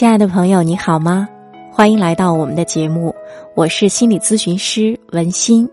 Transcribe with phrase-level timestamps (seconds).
[0.00, 1.28] 亲爱的朋友，你好吗？
[1.70, 3.14] 欢迎来到我们的节目，
[3.54, 5.68] 我是心理咨询师文心。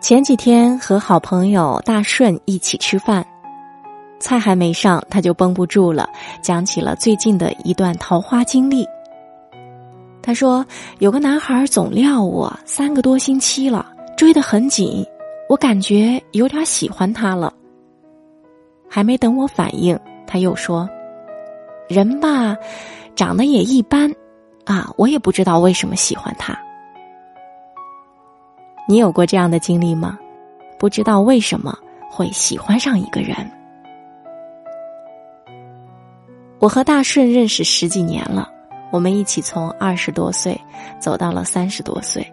[0.00, 3.24] 前几天和好朋友大顺一起吃饭，
[4.18, 6.10] 菜还没上，他就绷不住了，
[6.42, 8.84] 讲起了最近的一段桃花经历。
[10.20, 10.66] 他说
[10.98, 13.86] ：“有个男孩总撩我三个多星期了，
[14.16, 15.06] 追得很紧，
[15.48, 17.54] 我感觉有点喜欢他了。”
[18.90, 20.90] 还没等我反应，他又说。
[21.88, 22.56] 人吧，
[23.16, 24.14] 长得也一般，
[24.66, 26.56] 啊，我也不知道为什么喜欢他。
[28.86, 30.18] 你有过这样的经历吗？
[30.78, 31.76] 不知道为什么
[32.10, 33.36] 会喜欢上一个人。
[36.58, 38.48] 我和大顺认识十几年了，
[38.90, 40.60] 我们一起从二十多岁
[41.00, 42.24] 走到了三十多岁，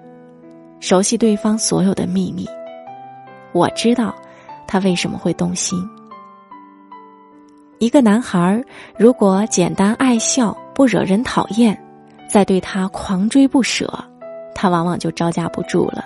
[0.80, 2.46] 熟悉对方所有的秘密。
[3.54, 4.14] 我知道
[4.68, 5.80] 他为什么会动心。
[7.80, 8.64] 一个男孩
[8.98, 11.78] 如果简单爱笑，不惹人讨厌，
[12.30, 13.94] 再对他狂追不舍，
[14.54, 16.06] 他往往就招架不住了。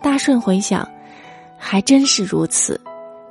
[0.00, 0.88] 大顺回想，
[1.58, 2.80] 还真是如此，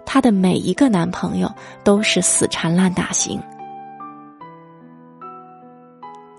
[0.05, 1.49] 他的每一个男朋友
[1.83, 3.41] 都是死缠烂打型。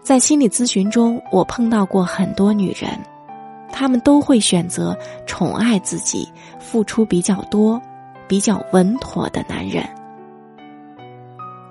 [0.03, 2.91] 在心理咨询中，我碰到过很多女人，
[3.73, 7.81] 她们都会选择宠爱自己、付出比较多、
[8.29, 9.83] 比较稳妥的男人。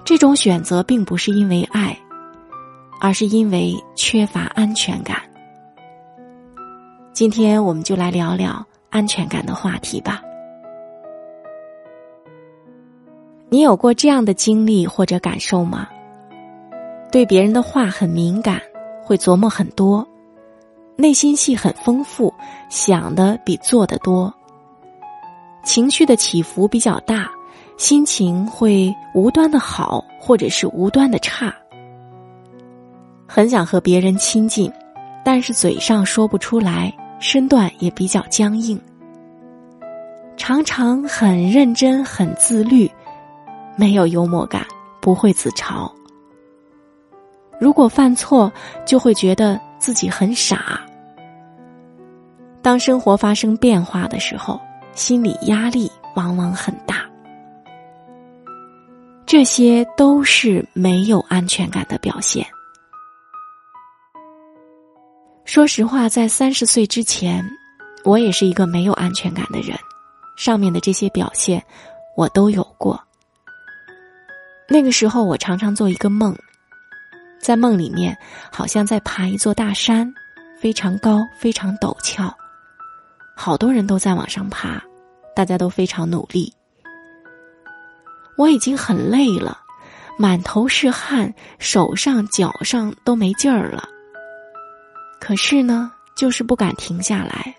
[0.09, 1.95] 这种选择并不是因为爱，
[2.99, 5.21] 而是因为缺乏安全感。
[7.13, 10.19] 今天我们就来聊聊安全感的话题吧。
[13.49, 15.87] 你有过这样的经历或者感受吗？
[17.11, 18.59] 对别人的话很敏感，
[19.03, 20.03] 会琢磨很多，
[20.95, 22.33] 内心戏很丰富，
[22.67, 24.33] 想的比做的多，
[25.63, 27.29] 情绪的起伏比较大。
[27.79, 31.55] 心情会无端的好，或者是无端的差。
[33.25, 34.69] 很想和别人亲近，
[35.23, 38.77] 但是嘴上说不出来，身段也比较僵硬。
[40.35, 42.91] 常常很认真、很自律，
[43.77, 44.65] 没有幽默感，
[44.99, 45.89] 不会自嘲。
[47.61, 48.51] 如果犯错，
[48.85, 50.81] 就会觉得自己很傻。
[52.61, 54.59] 当生活发生变化的时候，
[54.95, 57.08] 心理压力往往很大。
[59.29, 62.43] 这些都是没有安全感的表现。
[65.45, 67.47] 说实话，在三十岁之前，
[68.03, 69.77] 我也是一个没有安全感的人。
[70.35, 71.63] 上面的这些表现，
[72.17, 72.99] 我都有过。
[74.67, 76.35] 那个时候，我常常做一个梦，
[77.39, 78.17] 在梦里面
[78.51, 80.11] 好像在爬一座大山，
[80.59, 82.35] 非常高，非常陡峭，
[83.35, 84.81] 好多人都在往上爬，
[85.35, 86.51] 大家都非常努力。
[88.39, 89.59] 我已经很累了，
[90.17, 93.83] 满头是汗，手上脚上都没劲儿了。
[95.19, 97.53] 可是呢，就是不敢停下来。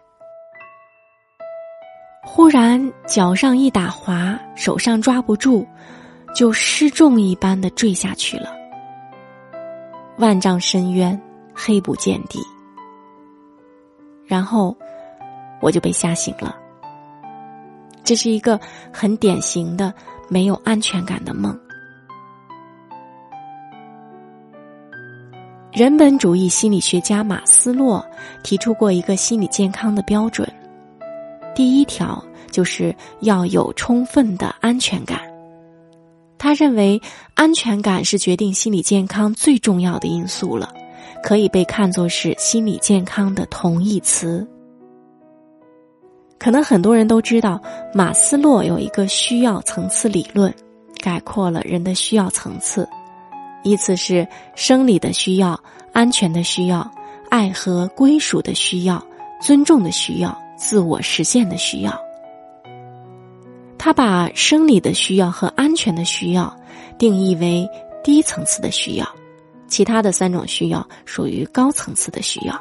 [2.22, 5.68] 忽然脚上一打滑，手上抓不住，
[6.34, 8.50] 就失重一般的坠下去了。
[10.16, 11.20] 万丈深渊，
[11.54, 12.40] 黑不见底。
[14.24, 14.74] 然后
[15.60, 16.56] 我就被吓醒了。
[18.02, 18.58] 这是一个
[18.90, 19.92] 很典型的。
[20.30, 21.54] 没有安全感的梦。
[25.72, 28.04] 人本主义心理学家马斯洛
[28.42, 30.50] 提出过一个心理健康的标准，
[31.54, 35.20] 第一条就是要有充分的安全感。
[36.38, 37.00] 他认为，
[37.34, 40.72] 安全感是决定心理健康最重要的因素了，
[41.22, 44.46] 可以被看作是心理健康的同义词。
[46.40, 47.60] 可能很多人都知道，
[47.92, 50.52] 马斯洛有一个需要层次理论，
[50.98, 52.88] 概括了人的需要层次，
[53.62, 55.60] 依次是生理的需要、
[55.92, 56.90] 安全的需要、
[57.28, 59.04] 爱和归属的需要、
[59.38, 61.94] 尊重的需要、自我实现的需要。
[63.76, 66.54] 他把生理的需要和安全的需要
[66.96, 67.68] 定义为
[68.02, 69.06] 低层次的需要，
[69.68, 72.58] 其他的三种需要属于高层次的需要。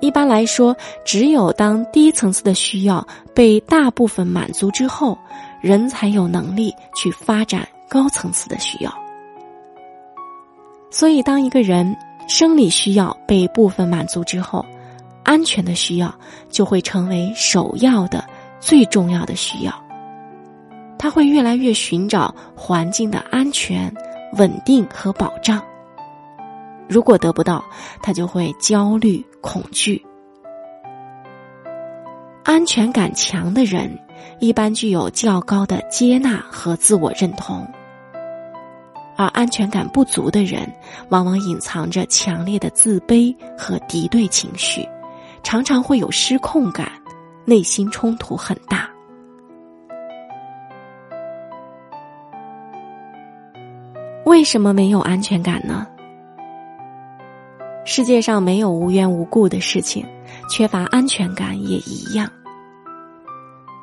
[0.00, 5.16] 一般来说，只有当低层次的需要被大部分满足之后，
[5.62, 8.92] 人才有能力去发展高层次的需要。
[10.90, 11.96] 所以，当一个人
[12.28, 14.64] 生理需要被部分满足之后，
[15.22, 16.14] 安全的需要
[16.50, 18.22] 就会成为首要的、
[18.60, 19.72] 最重要的需要。
[20.98, 23.92] 他会越来越寻找环境的安全、
[24.34, 25.62] 稳定和保障。
[26.88, 27.64] 如果得不到，
[28.02, 30.02] 他就会焦虑、恐惧。
[32.42, 33.90] 安全感强的人，
[34.40, 37.66] 一般具有较高的接纳和自我认同。
[39.16, 40.66] 而安全感不足的人，
[41.10, 44.88] 往往隐藏着强烈的自卑和敌对情绪，
[45.42, 46.90] 常常会有失控感，
[47.44, 48.90] 内心冲突很大。
[54.24, 55.86] 为什么没有安全感呢？
[57.84, 60.06] 世界上没有无缘无故的事情，
[60.50, 62.30] 缺乏安全感也一样。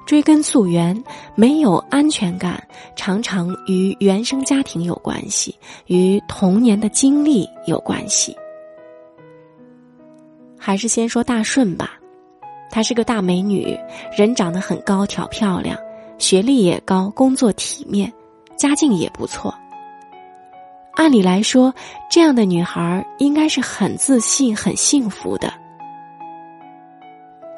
[0.07, 1.01] 追根溯源，
[1.35, 2.61] 没有安全感，
[2.95, 5.55] 常常与原生家庭有关系，
[5.85, 8.35] 与童年的经历有关系。
[10.57, 11.97] 还是先说大顺吧，
[12.69, 13.77] 她是个大美女，
[14.17, 15.77] 人长得很高挑漂亮，
[16.17, 18.11] 学历也高，工作体面，
[18.57, 19.53] 家境也不错。
[21.01, 21.73] 按理来说，
[22.11, 25.51] 这样的女孩应该是很自信、很幸福的。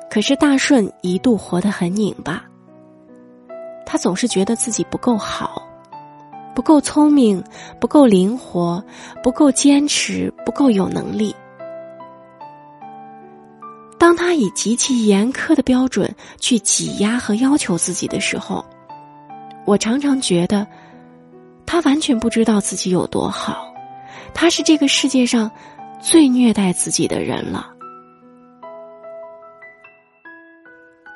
[0.09, 2.41] 可是大顺一度活得很拧巴，
[3.85, 5.61] 他总是觉得自己不够好，
[6.55, 7.43] 不够聪明，
[7.81, 8.81] 不够灵活，
[9.21, 11.35] 不够坚持，不够有能力。
[13.99, 16.09] 当他以极其严苛的标准
[16.39, 18.63] 去挤压和要求自己的时候，
[19.65, 20.65] 我常常觉得。
[21.73, 23.73] 他完全不知道自己有多好，
[24.31, 25.49] 他是这个世界上
[25.99, 27.73] 最虐待自己的人了。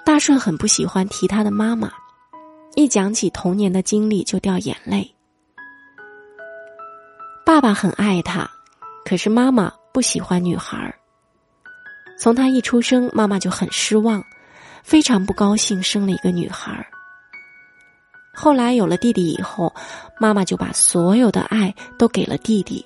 [0.04, 1.92] 大顺很不喜欢提他的妈妈，
[2.74, 5.08] 一讲起童年的经历就掉眼泪。
[7.46, 8.50] 爸爸很爱他，
[9.06, 10.92] 可是妈妈不喜欢女孩儿。
[12.18, 14.24] 从他一出生，妈妈就很失望，
[14.82, 16.88] 非常不高兴生了一个女孩儿。
[18.40, 19.74] 后来有了弟弟以后，
[20.20, 22.86] 妈妈就把所有的爱都给了弟弟，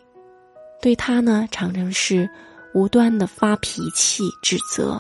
[0.82, 2.28] 对他呢常常是
[2.74, 4.98] 无端的发脾气、指责。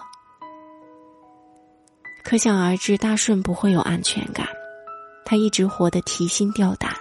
[2.21, 4.45] 可想而知，大顺不会有安全感，
[5.23, 6.91] 他一直活得提心吊胆。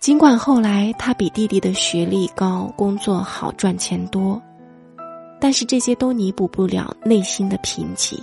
[0.00, 4.42] 尽管后来他比弟弟的学历高、工作好、赚钱多，
[5.40, 8.20] 但是这些都弥补不了内心的贫瘠，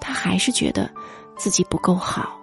[0.00, 0.90] 他还是觉得。
[1.40, 2.38] 自己不够好，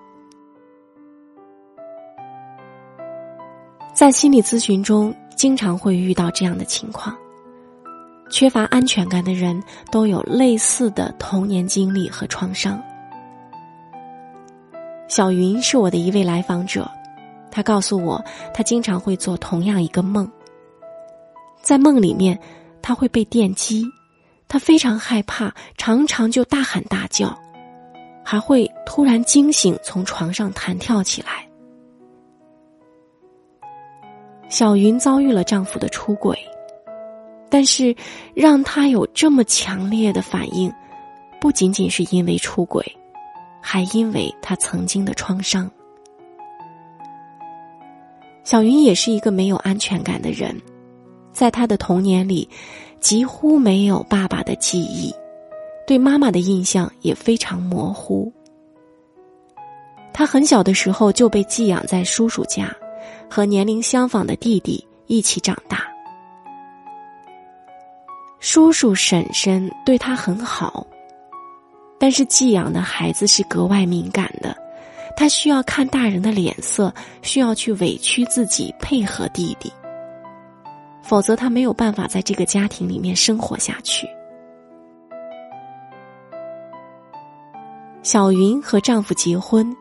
[3.94, 7.15] 在心理咨询中经常会遇到这样的情况。
[8.31, 9.61] 缺乏安全感的人
[9.91, 12.81] 都有类似的童年经历和创伤。
[15.07, 16.89] 小云是我的一位来访者，
[17.51, 18.19] 她告诉我，
[18.51, 20.27] 她经常会做同样一个梦，
[21.61, 22.38] 在梦里面，
[22.81, 23.85] 她会被电击，
[24.47, 27.38] 她非常害怕，常常就大喊大叫。
[28.29, 31.47] 还会突然惊醒，从床上弹跳起来。
[34.50, 36.38] 小云遭遇了丈夫的出轨，
[37.50, 37.95] 但是
[38.33, 40.69] 让她有这么强烈的反应，
[41.39, 42.85] 不仅仅是因为出轨，
[43.62, 45.71] 还因为她曾经的创伤。
[48.44, 50.53] 小云也是一个没有安全感的人，
[51.31, 52.50] 在她的童年里，
[53.00, 55.15] 几乎没有爸爸的记忆。
[55.88, 58.31] 对妈妈的印象也非常模糊。
[60.13, 62.69] 他很小的时候就被寄养在叔叔家，
[63.30, 65.88] 和年龄相仿的弟弟一起长大。
[68.39, 70.86] 叔叔婶婶对他很好，
[71.98, 74.54] 但是寄养的孩子是格外敏感的，
[75.16, 79.71] 他需要看大人的脸色，需要去委屈自己配合弟弟，
[81.02, 84.06] 否则他没有办法在这个家庭里面生活下去。
[88.07, 89.76] 小云和丈夫结婚，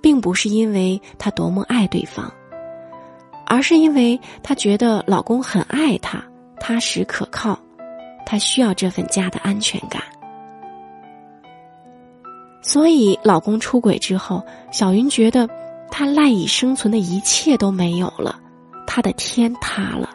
[0.00, 2.28] 并不是因为她多么爱对方，
[3.46, 6.20] 而是因为她觉得老公很爱她，
[6.58, 7.56] 踏实可靠，
[8.26, 10.02] 她需要这份家的安全感。
[12.62, 14.42] 所以，老公出轨之后，
[14.72, 15.48] 小云觉得
[15.88, 18.40] 她赖以生存的一切都没有了，
[18.88, 20.10] 她的天塌了。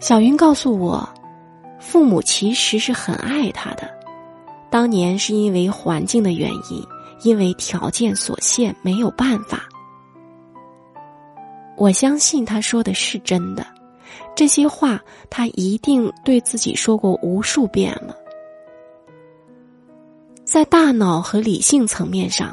[0.00, 1.08] 小云告诉我。
[1.78, 3.88] 父母其实是很爱他的，
[4.70, 6.84] 当年是因为环境的原因，
[7.22, 9.68] 因为条件所限，没有办法。
[11.76, 13.64] 我相信他说的是真的，
[14.34, 18.16] 这些话他一定对自己说过无数遍了。
[20.44, 22.52] 在大脑和理性层面上，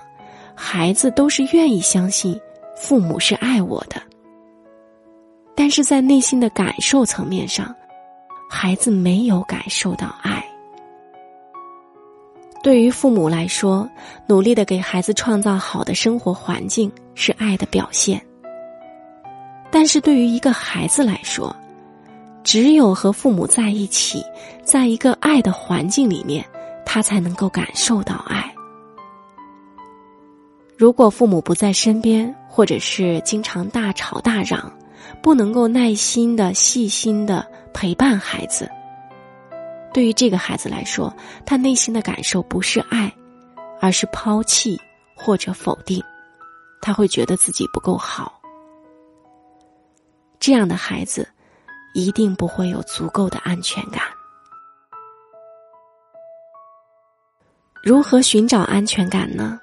[0.53, 2.39] 孩子都是愿意相信
[2.77, 3.99] 父母是爱我的，
[5.55, 7.75] 但是在内心的感受层面上。
[8.49, 10.43] 孩子没有感受到爱。
[12.63, 13.87] 对于父母来说，
[14.27, 18.19] 努力的给孩子创造好的生活环境是爱的表现。
[19.69, 21.55] 但是对于一个孩子来说，
[22.43, 24.23] 只有和父母在一起，
[24.63, 26.43] 在一个爱的环境里面，
[26.85, 28.51] 他才能够感受到爱。
[30.77, 34.71] 如果父母不在身边，或者是经常大吵大嚷，
[35.21, 38.71] 不能够耐心的、细心的陪伴孩子，
[39.93, 41.13] 对于这个孩子来说，
[41.45, 43.13] 他内心的感受不是爱，
[43.81, 44.79] 而是抛弃
[45.13, 46.01] 或者否定，
[46.81, 48.41] 他会觉得自己不够好。
[50.39, 51.27] 这样的孩子，
[51.93, 54.03] 一定不会有足够的安全感。
[57.83, 59.59] 如何寻找安全感呢？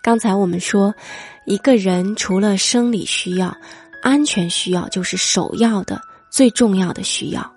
[0.00, 0.94] 刚才我们说，
[1.44, 3.52] 一个人除了生理需要，
[4.00, 6.00] 安全需要就是首要的、
[6.32, 7.52] 最重要的需要。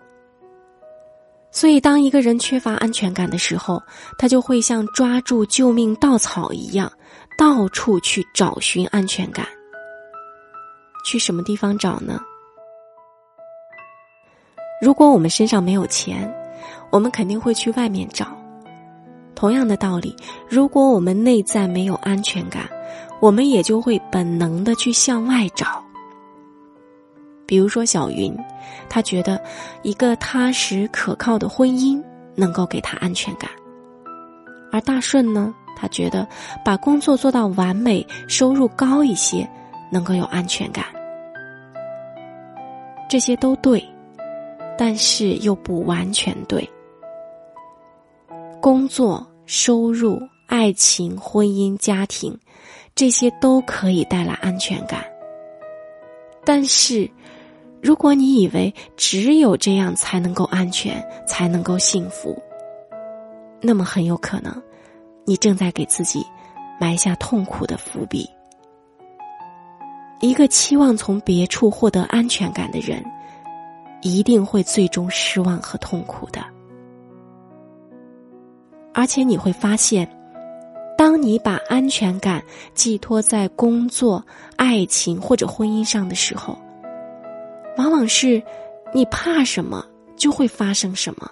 [1.49, 3.81] 所以，当一个人缺乏安全感的时候，
[4.17, 6.91] 他就会像抓住救命稻草一样，
[7.37, 9.47] 到处去找寻安全感。
[11.05, 12.19] 去什么地方找呢？
[14.81, 16.29] 如果我们身上没有钱，
[16.91, 18.27] 我们肯定会去外面找。
[19.33, 20.13] 同样的道理，
[20.49, 22.69] 如果我们内在没有安全感，
[23.21, 25.84] 我们也就会本能的去向外找。
[27.45, 28.35] 比如说小云，
[28.89, 29.39] 她觉得
[29.83, 32.01] 一个踏实可靠的婚姻
[32.35, 33.49] 能够给她安全感；
[34.71, 36.27] 而大顺呢，他觉得
[36.63, 39.47] 把工作做到完美，收入高一些，
[39.91, 40.85] 能够有安全感。
[43.07, 43.85] 这些都对，
[44.77, 46.67] 但是又不完全对。
[48.59, 52.35] 工作、收入、爱情、婚姻、家庭，
[52.95, 55.05] 这些都可以带来安全感。
[56.43, 57.09] 但是，
[57.85, 62.35] 如果你以为只有这样才能够安全，才能够幸福，
[63.61, 64.59] 那么很有可能，
[65.23, 66.25] 你正在给自己
[66.79, 68.27] 埋下痛苦的伏笔。
[70.19, 73.05] 一个期望从别处获得安全感的人，
[74.01, 76.43] 一定会最终失望和痛苦的。
[78.95, 80.09] 而且你会发现，
[80.97, 84.25] 当你把安全感寄托在工作、
[84.55, 86.57] 爱情或者婚姻上的时候，
[87.77, 88.41] 往往是
[88.93, 91.29] 你怕什么就会发生什么。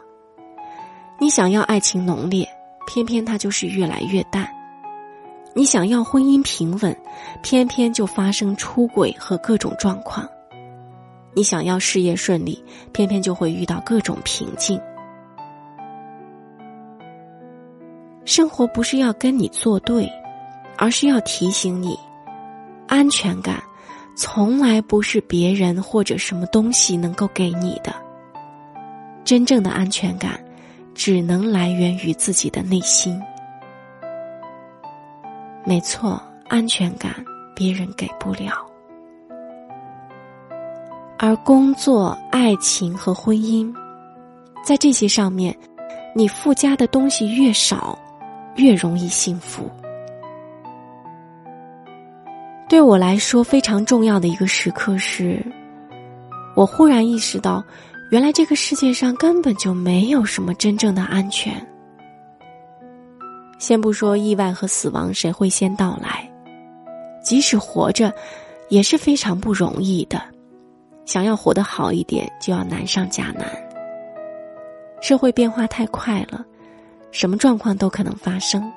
[1.19, 2.47] 你想要爱情浓烈，
[2.87, 4.45] 偏偏它就是越来越淡；
[5.53, 6.95] 你想要婚姻平稳，
[7.41, 10.25] 偏偏就发生出轨和各种状况；
[11.33, 14.79] 你想要事业顺利，偏偏就会遇到各种瓶颈。
[18.25, 20.09] 生活不是要跟你作对，
[20.77, 21.97] 而是要提醒你，
[22.87, 23.61] 安全感
[24.15, 27.93] 从来不是别人或者什么东西能够给你的。
[29.23, 30.39] 真正的安全感，
[30.93, 33.19] 只能来源于自己的内心。
[35.65, 37.13] 没错，安全感
[37.55, 38.65] 别人给不了，
[41.17, 43.73] 而工作、爱情和婚姻，
[44.63, 45.57] 在这些上面，
[46.13, 47.97] 你附加的东西越少。
[48.57, 49.67] 越容易幸福。
[52.73, 55.39] 对我来说，非常重要的一个时刻是，
[56.55, 57.63] 我忽然意识到，
[58.09, 61.53] 原来这个世界上根本就没有什么真正的安全。
[63.59, 66.27] 先不说意外和死亡谁会先到来，
[67.21, 68.11] 即使活着，
[68.69, 70.19] 也是非常不容易的。
[71.05, 73.47] 想要活得好一点，就要难上加难。
[74.99, 76.43] 社会变化太快了。
[77.11, 78.67] 什么状况都可能发生。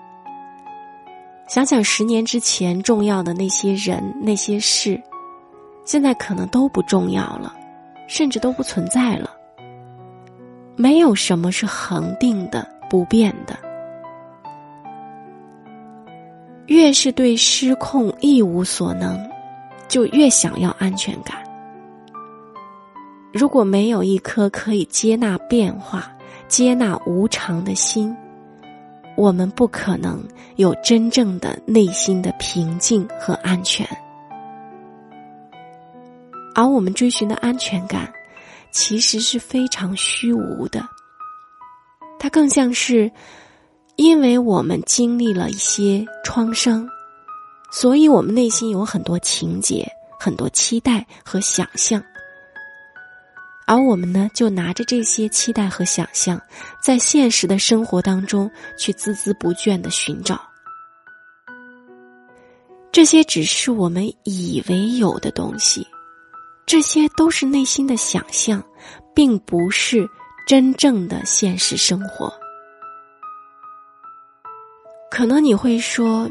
[1.46, 5.00] 想想十年之前重要的那些人、那些事，
[5.84, 7.54] 现在可能都不重要了，
[8.08, 9.30] 甚至都不存在了。
[10.74, 13.56] 没有什么是恒定的、不变的。
[16.66, 19.16] 越是对失控一无所能，
[19.86, 21.38] 就越想要安全感。
[23.32, 26.10] 如果没有一颗可以接纳变化、
[26.48, 28.14] 接纳无常的心，
[29.16, 30.22] 我们不可能
[30.56, 33.86] 有真正的内心的平静和安全，
[36.54, 38.12] 而我们追寻的安全感，
[38.70, 40.86] 其实是非常虚无的。
[42.18, 43.10] 它更像是，
[43.96, 46.86] 因为我们经历了一些创伤，
[47.70, 52.02] 所以我们内心有很多情节、很多期待和想象。
[53.66, 56.40] 而我们呢，就拿着这些期待和想象，
[56.80, 60.40] 在现实的生活当中去孜孜不倦的寻找。
[62.92, 65.84] 这些只是我们以为有的东西，
[66.64, 68.62] 这些都是内心的想象，
[69.12, 70.08] 并不是
[70.46, 72.32] 真正的现实生活。
[75.10, 76.30] 可能你会说，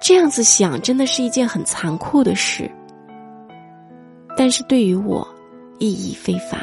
[0.00, 2.70] 这样子想真的是一件很残酷的事，
[4.36, 5.26] 但是对于我。
[5.78, 6.60] 意义非凡，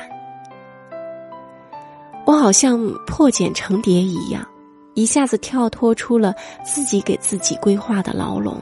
[2.25, 4.47] 我好像破茧成蝶一样，
[4.93, 8.61] 一下子跳脱出了自己给自己规划的牢笼。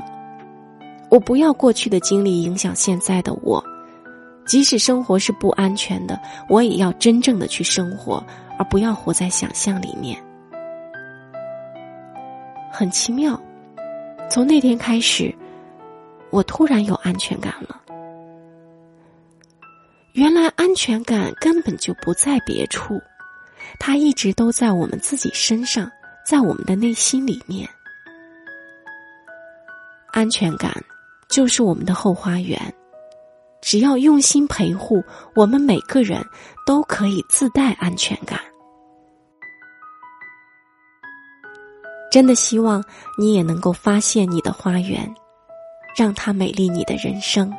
[1.10, 3.63] 我不要过去的经历影响现在的我，
[4.46, 8.22] 即使生活是不安全的，我也要真正的去生活，
[8.58, 10.22] 而不要活在想象里面。
[12.72, 13.39] 很奇妙，
[14.30, 15.34] 从那天开始，
[16.30, 17.82] 我突然有安全感了。
[20.18, 23.00] 原来安全感根本就不在别处，
[23.80, 25.88] 它一直都在我们自己身上，
[26.26, 27.70] 在我们的内心里面。
[30.08, 30.74] 安全感
[31.30, 32.60] 就是我们的后花园，
[33.62, 35.04] 只要用心陪护，
[35.36, 36.20] 我们每个人
[36.66, 38.40] 都可以自带安全感。
[42.10, 42.84] 真的希望
[43.20, 45.14] 你也能够发现你的花园，
[45.96, 47.54] 让它美丽你的人生。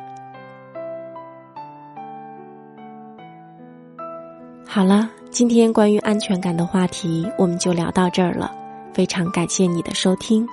[4.71, 8.51] 好了，今天关于安全感的话题我们就聊到这儿了。
[8.93, 10.47] 非常感谢你的收听，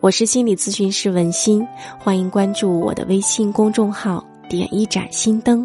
[0.00, 1.64] 我是心理咨询师文心，
[2.00, 5.64] 欢迎关注我的微信公众号“点一盏心灯”。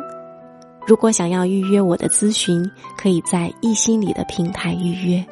[0.85, 2.63] 如果想要预约我的咨询，
[2.95, 5.25] 可以在易心理的平台预约。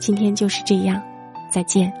[0.00, 1.00] 今天就是这样，
[1.48, 1.92] 再见。